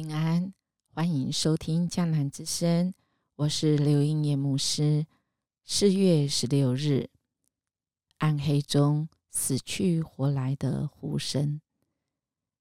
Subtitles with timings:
[0.00, 0.54] 平安，
[0.94, 2.94] 欢迎收听江南之声，
[3.36, 5.04] 我是刘英叶牧师。
[5.62, 7.10] 四月十六日，
[8.16, 11.60] 暗黑中死去活来的呼声。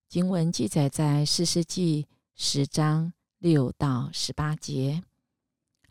[0.09, 5.01] 经文记载在四世纪十章六到十八节。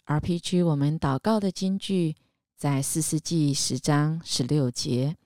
[0.04, 2.14] RPG 我们祷告的经句
[2.58, 5.16] 在四世纪十章十六节。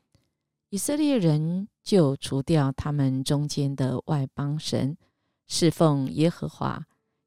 [0.68, 4.96] 以色列人就除掉他们中间的外邦神。
[5.54, 6.82] 侍奉耶和华，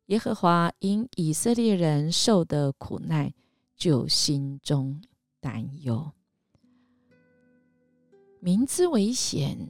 [0.07, 3.31] 耶和华因以色列人受的苦难，
[3.75, 4.99] 就心中
[5.39, 6.11] 担忧。
[8.39, 9.69] 明知危险，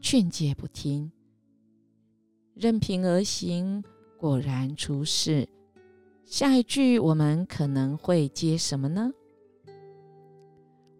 [0.00, 1.10] 劝诫不听，
[2.54, 3.82] 任凭而行，
[4.16, 5.48] 果然出事。
[6.24, 9.10] 下一句我们可能会接什么呢？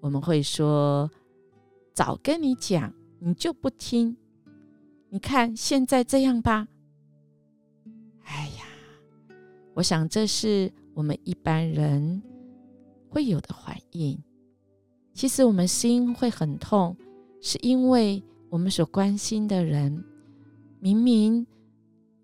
[0.01, 1.08] 我们会说
[1.95, 4.17] ：“早跟你讲，你就不听。”
[5.17, 6.69] 你看现在这样吧，
[8.25, 8.64] 哎呀，
[9.73, 12.23] 我想这是我们一般人
[13.08, 14.23] 会有的反应。
[15.14, 16.95] 其实我们心会很痛，
[17.41, 20.05] 是因为我们所关心的人，
[20.81, 21.47] 明明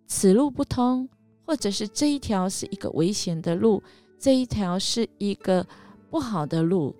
[0.06, 1.08] 此路不通，
[1.46, 3.82] 或者是这一条是一个危险的路，
[4.18, 5.66] 这一条是一个
[6.10, 6.94] 不好的路，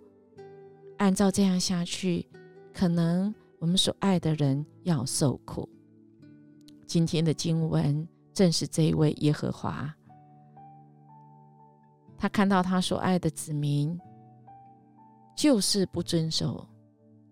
[0.97, 2.27] 按照这样下去，
[2.73, 3.35] 可能。
[3.59, 5.69] 我们所爱的人要受苦。
[6.93, 9.91] 今天的经文正是这一位耶和华，
[12.19, 13.99] 他看到他所爱的子民
[15.35, 16.69] 就是不遵守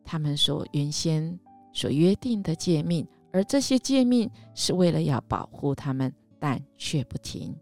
[0.02, 1.38] 他们所原先
[1.74, 7.54] 所约定的诫命，而这些诫命是为了要保护他们，但却不听，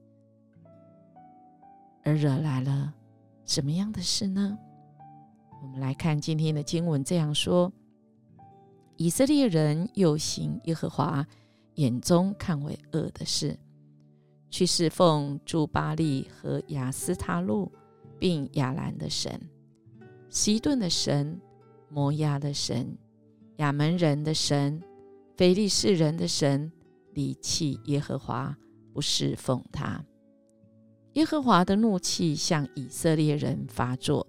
[2.04, 2.94] 而惹来了
[3.44, 4.56] 什么样的事呢？
[5.60, 7.72] 我们来看今天的经文这样说。
[8.98, 11.26] 以色列人又行耶和华
[11.78, 13.58] 眼中看为恶的事，
[14.50, 17.72] 去侍奉朱巴利和亚斯塔路，
[18.18, 19.40] 并亚兰的神、
[20.28, 21.40] 西顿的神、
[21.88, 22.96] 摩亚的神、
[23.56, 24.82] 亚门人的神、
[25.36, 26.70] 非利士人的神，
[27.14, 28.56] 离弃耶和华，
[28.92, 30.04] 不侍奉他。
[31.14, 34.26] 耶和华的怒气向以色列人发作，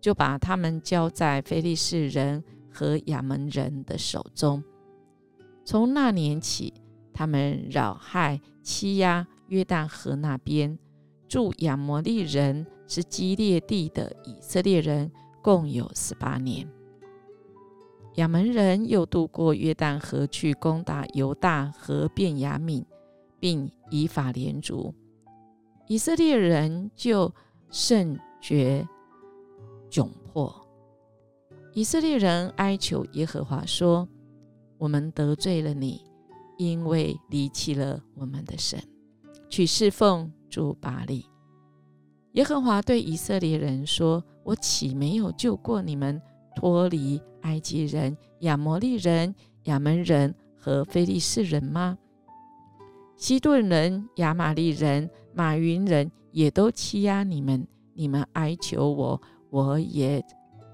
[0.00, 2.42] 就把他们交在非利士人。
[2.78, 4.62] 和亚门人的手中。
[5.66, 6.72] 从那年起，
[7.12, 10.78] 他们扰害、欺压约旦河那边
[11.26, 15.10] 住亚摩利人之基列地的以色列人，
[15.42, 16.70] 共有十八年。
[18.14, 22.84] 亚门人又渡过约旦河去攻打犹大和便雅悯，
[23.40, 24.94] 并以法连族。
[25.88, 27.34] 以色列人就
[27.72, 28.86] 甚觉
[29.90, 30.64] 窘迫。
[31.72, 34.08] 以色列人哀求耶和华说
[34.78, 36.04] ：“我们得罪了你，
[36.58, 38.78] 因为离弃了我们的神，
[39.48, 41.26] 去侍奉主巴利。”
[42.32, 46.20] 耶和华对以色列人说：“我岂没有救过你们
[46.54, 51.96] 脱离埃及人、亚摩利人、亚门人和非利士人吗？
[53.16, 59.20] 西顿人、亚玛利人、马云人也都欺压你们，你们哀求我，
[59.50, 60.24] 我也。”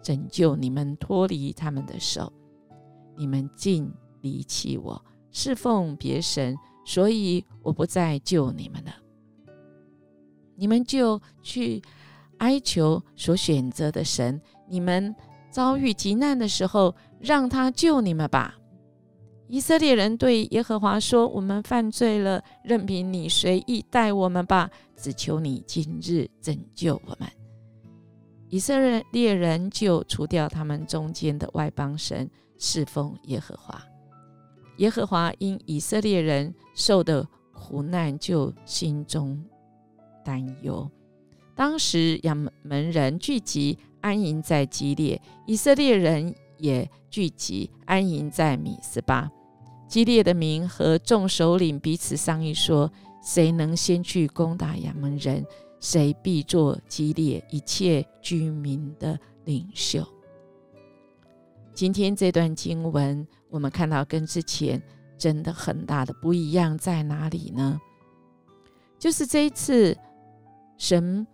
[0.03, 2.33] 拯救你们脱离他们的手，
[3.17, 8.93] 你们竟离弃我，侍奉别神，所以我不再救你们了。
[10.55, 11.83] 你们就去
[12.39, 15.15] 哀求所选择的神，你们
[15.51, 18.57] 遭遇急难的时候，让他救你们吧。
[19.49, 27.29] 以色列人对耶和华说：“我们犯罪了，任凭你随意待我们吧，只求你今日拯救我们。”
[28.49, 28.79] 以色
[29.13, 32.31] 列人就除掉他们中间的外邦神，
[32.65, 33.83] 侍奉耶和华。
[34.77, 39.45] 耶和华因以色列人受的苦难，就心中
[40.25, 40.89] 担忧。
[41.57, 49.29] 当时亚门人聚集安营在基列，以色列人也聚集安营在米斯巴。
[49.89, 52.91] 基列的民和众首领彼此商议说
[53.23, 55.45] ：“谁能先去攻打亚门人？”
[55.81, 60.07] 谁必做激烈一切居民的领袖？
[61.75, 64.81] 今天这段经文，我们看到跟之前
[65.17, 67.81] 真的很大的不一样在哪里呢？
[68.99, 69.97] 就是这一次，
[70.77, 71.27] 神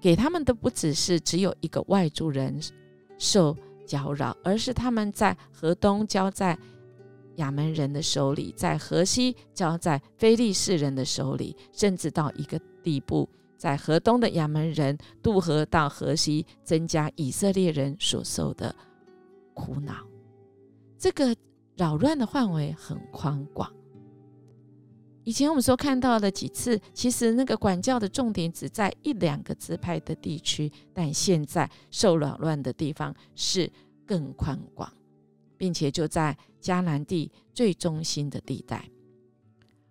[0.00, 2.60] 给他们的不只是只有一个外族人
[3.18, 3.56] 受
[3.86, 6.58] 搅扰，而是他们在河东交在
[7.36, 12.60] 亚门人的手里，在河西交在非利士人的手里，甚至到一个。
[12.86, 13.28] 地步，
[13.58, 18.72] 在河东的亚门人渡河到河西，增加以色列人所受的
[19.56, 20.06] 苦恼。
[20.98, 21.34] 这个
[21.76, 23.72] 扰乱的范围很宽广，
[25.24, 33.70] 以前我们所看到的几次，其实那个管教的重点只在一两个支派的地区，但现在受扰乱的地方是
[34.06, 34.92] 更宽广，
[35.56, 38.88] 并且就在迦南地最中心的地带。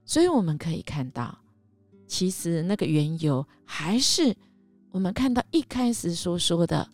[0.05, 1.37] 所以我们可以看到，
[2.07, 4.35] 其实那个缘由还是
[4.91, 6.87] 我们看到一开始所说的，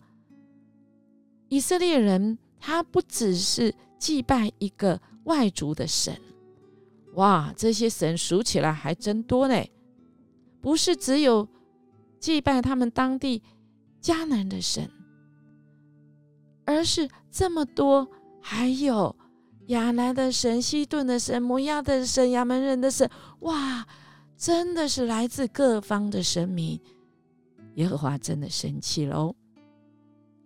[1.48, 6.16] 以色列人他不只是祭拜一个外族的神。
[7.14, 9.64] 哇，这些神数起来还真多呢！
[10.60, 11.48] 不是只有
[12.20, 13.42] 祭拜他们当地
[14.00, 14.88] 迦南的神，
[16.64, 18.08] 而是这么多，
[18.40, 19.14] 还有
[19.66, 23.10] 亚南的神、西顿的神、摩亚的神、亚门人的神。
[23.40, 23.84] 哇，
[24.36, 26.80] 真的是来自各方的神明。
[27.74, 29.34] 耶和华真的生气了哦，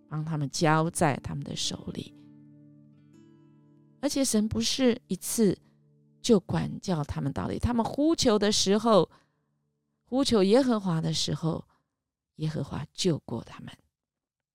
[0.08, 2.14] 帮他们交在他们的手里，
[4.00, 5.58] 而且神不是一次。
[6.22, 9.08] 就管教他们到底，他们呼求的时候，
[10.06, 11.64] 呼求耶和华的时候，
[12.36, 13.72] 耶和华救过他们，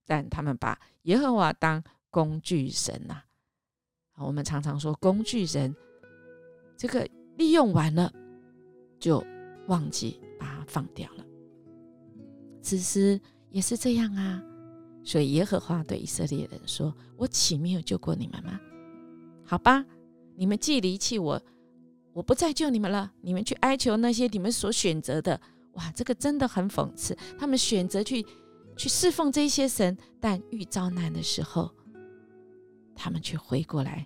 [0.05, 3.23] 但他们把耶和华当工具神呐。
[4.17, 5.73] 我们常常说工具人，
[6.75, 7.07] 这个
[7.37, 8.11] 利用完了
[8.99, 9.23] 就
[9.67, 11.25] 忘记把它放掉了。
[12.61, 13.17] 此时
[13.49, 14.43] 也是这样啊，
[15.03, 18.59] 所以耶和华对以色列人说：“我岂没有救过你们吗？
[19.43, 19.85] 好吧，
[20.35, 21.41] 你们既离弃我。”
[22.13, 25.39] 我不再救你们了，你们去哀求那些你们所选择的。
[25.75, 27.17] 哇，这个真的很讽刺。
[27.39, 28.25] 他们选择去
[28.75, 31.71] 去侍奉这些神，但遇遭难的时候，
[32.93, 34.05] 他们却回过来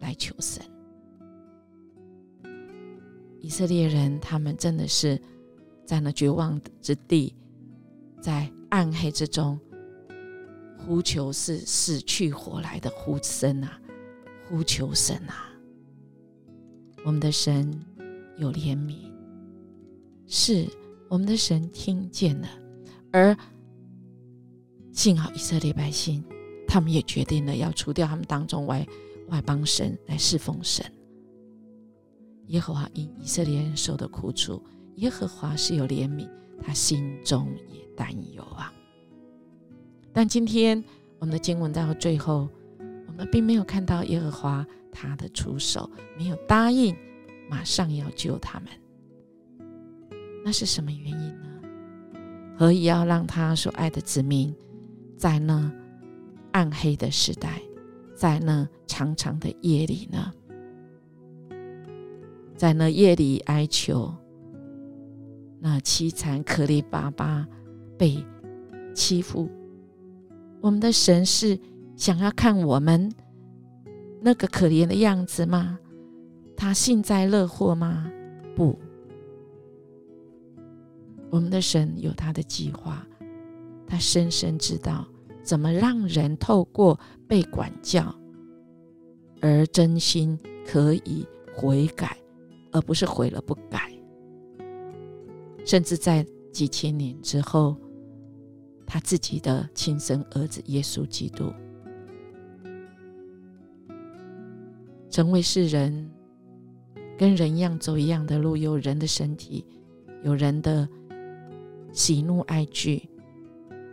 [0.00, 0.62] 来求神。
[3.40, 5.18] 以色列人，他们真的是
[5.86, 7.34] 在那绝望之地，
[8.20, 9.58] 在暗黑之中
[10.86, 13.80] 呼求，是死去活来的呼声啊，
[14.48, 15.50] 呼求神啊！
[17.04, 17.84] 我们的神
[18.38, 19.10] 有怜悯，
[20.28, 20.64] 是
[21.08, 22.48] 我们的神听见了，
[23.10, 23.36] 而
[24.92, 26.22] 幸好以色列百姓，
[26.68, 28.86] 他们也决定了要除掉他们当中外
[29.28, 30.84] 外邦神来侍奉神。
[32.46, 34.62] 耶和华因以色列人受的苦楚，
[34.96, 36.28] 耶和华是有怜悯，
[36.62, 38.72] 他心中也担忧啊。
[40.16, 40.82] 但今天
[41.18, 42.48] 我们的经文到最后，
[43.06, 44.66] 我们并没有看到耶和华。
[44.90, 46.96] 他的出手没有答应，
[47.50, 48.70] 马上要救他们，
[50.42, 51.50] 那是什么原因呢？
[52.56, 54.56] 何以要让他所爱的子民
[55.18, 55.70] 在那
[56.52, 57.60] 暗黑的时代，
[58.14, 60.32] 在那长长的夜里呢？
[62.56, 64.14] 在那夜里哀求，
[65.60, 67.46] 那凄惨可怜巴巴
[67.98, 68.24] 被
[68.94, 69.46] 欺负，
[70.66, 71.56] 我们的神是
[71.94, 73.08] 想要看我们。
[74.20, 75.78] 那个可怜的样子吗？
[76.56, 78.10] 他幸灾乐祸吗？
[78.56, 78.76] 不，
[81.30, 83.06] 我们的神有他的计划，
[83.86, 85.06] 他深深知道
[85.40, 86.98] 怎么让人透过
[87.28, 88.12] 被管教
[89.40, 90.36] 而真心
[90.66, 91.24] 可以
[91.54, 92.16] 悔改，
[92.72, 93.92] 而不是悔了不改，
[95.64, 97.76] 甚至在几千年之后，
[98.86, 101.52] 他自己的亲生儿子耶稣基督。
[105.10, 106.10] 成为世人，
[107.16, 109.64] 跟人一样走一样的路，有人的身体，
[110.22, 110.86] 有人的
[111.92, 113.08] 喜怒哀惧，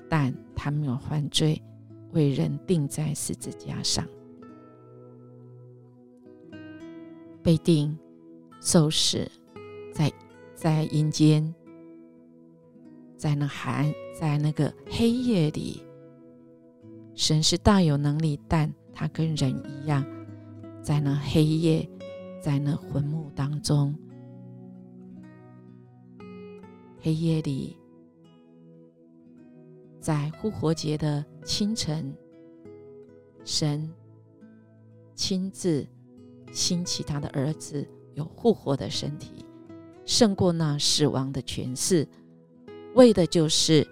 [0.09, 1.61] 但他没有犯罪，
[2.11, 4.05] 为人钉在十字架上，
[7.41, 7.97] 被钉
[8.59, 9.25] 受死，
[9.93, 10.11] 在
[10.53, 11.53] 在阴间，
[13.15, 15.81] 在那寒，在那个黑夜里，
[17.15, 20.05] 神是大有能力，但他跟人一样。
[20.81, 21.89] 在那黑夜，
[22.41, 23.95] 在那坟墓当中，
[26.99, 27.77] 黑夜里，
[29.99, 32.13] 在复活节的清晨，
[33.45, 33.89] 神
[35.15, 35.87] 亲自
[36.51, 39.45] 兴起他的儿子，有复活的身体，
[40.05, 42.05] 胜过那死亡的权势，
[42.93, 43.87] 为的就是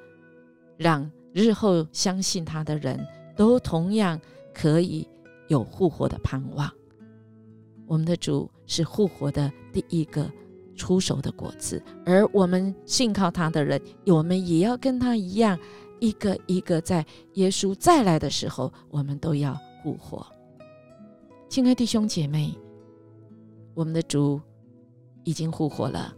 [0.82, 3.00] 让日后相信他的人
[3.36, 4.20] 都同样
[4.52, 5.08] 可以
[5.48, 6.70] 有复活的盼望。
[7.86, 10.28] 我们的主是复活的第一个
[10.76, 15.60] 出手的果子，而我们信靠他的人，我们也要跟他一样，
[16.00, 20.26] 一个一个在耶稣再来的时候，我们都要复活。
[21.48, 22.58] 亲爱弟兄姐妹，
[23.76, 24.42] 我们的主
[25.24, 26.12] 已经复活了，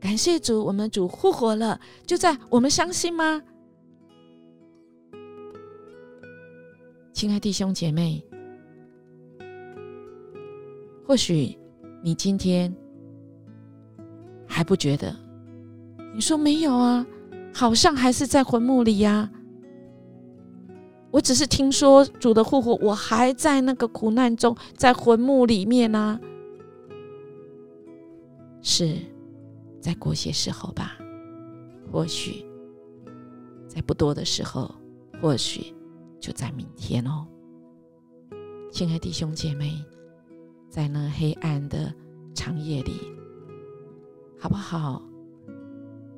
[0.00, 3.42] 感谢主，我们主复活了，就在我们相信吗？
[7.18, 8.24] 亲爱弟兄姐妹。
[11.04, 11.58] 或许
[12.00, 12.72] 你今天
[14.46, 15.12] 还不觉得？
[16.14, 17.04] 你说没有啊？
[17.52, 19.28] 好像还是在坟墓里呀。
[21.10, 26.20] 我只是听说主的复活，我还在那个苦难中，在坟墓里面呢。
[28.62, 28.96] 是
[29.80, 30.96] 再过些时候吧，
[31.90, 32.44] 或许
[33.66, 34.72] 在不多的时候，
[35.20, 35.74] 或许
[36.20, 37.26] 就在明天哦。
[38.70, 39.82] 亲爱的弟兄姐妹，
[40.68, 41.92] 在那黑暗的
[42.34, 42.92] 长夜里，
[44.38, 45.02] 好不好？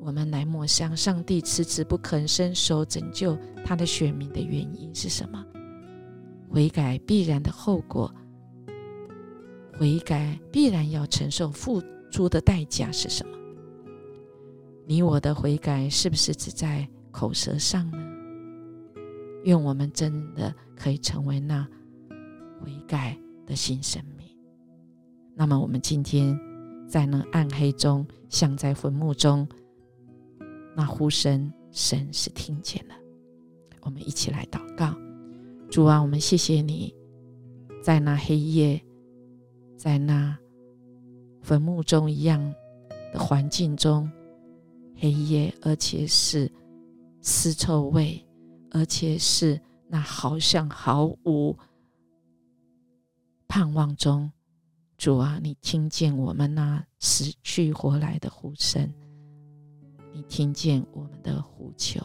[0.00, 5.44] 我们来默想，上帝迟迟不肯伸手拯救他的选民的原因是什么？
[6.48, 8.12] 悔改必然的后果，
[9.78, 13.36] 悔改必然要承受付出的代价是什么？
[14.86, 18.09] 你我的悔改是不是只在口舌上呢？
[19.44, 21.66] 愿我们真的可以成为那
[22.60, 23.16] 悔改
[23.46, 24.26] 的新生命。
[25.34, 26.38] 那么，我们今天
[26.88, 29.46] 在那暗黑中，像在坟墓中。
[30.76, 32.94] 那呼声，神是听见了。
[33.82, 34.94] 我们一起来祷告：
[35.70, 36.94] 主啊，我们谢谢你，
[37.82, 38.80] 在那黑夜，
[39.76, 40.36] 在那
[41.42, 42.40] 坟墓中一样
[43.12, 44.10] 的环境中，
[44.94, 46.50] 黑夜，而且是
[47.20, 48.22] 尸臭味，
[48.70, 51.58] 而且是那好像毫无
[53.48, 54.30] 盼望中，
[54.96, 58.92] 主啊，你听见我们那死去活来的呼声。
[60.12, 62.04] 你听见我们的呼求，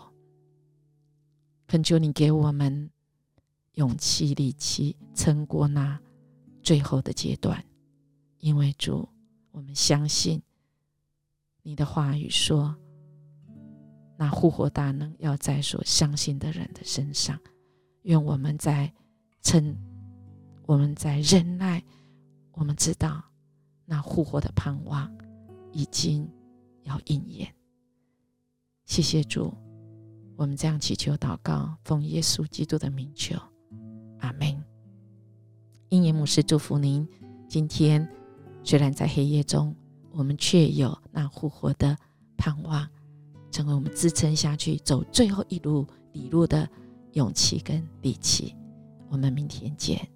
[1.67, 2.89] 恳求你给我们
[3.73, 5.99] 勇气、力气，撑过那
[6.61, 7.63] 最后的阶段。
[8.39, 9.09] 因为主，
[9.51, 10.41] 我们相信
[11.63, 12.75] 你的话语说，
[14.17, 17.39] 那复活大能要在所相信的人的身上。
[18.03, 18.93] 愿我们在
[19.41, 19.75] 称，
[20.65, 21.83] 我们在忍耐，
[22.53, 23.23] 我们知道
[23.85, 25.11] 那复活的盼望
[25.71, 26.29] 已经
[26.83, 27.53] 要应验。
[28.85, 29.53] 谢谢主，
[30.35, 33.35] 我们这样祈求祷告，奉耶稣基督的名求，
[34.19, 34.63] 阿门。
[35.89, 37.07] 因耶牧师祝福您。
[37.47, 38.07] 今天
[38.63, 39.75] 虽然在黑夜中，
[40.11, 41.97] 我们却有那复活的
[42.37, 42.87] 盼望，
[43.55, 46.69] 成为我们支撑下去走最后一路、一路的
[47.13, 48.53] 勇气跟底气。
[49.07, 50.14] 我们明天见。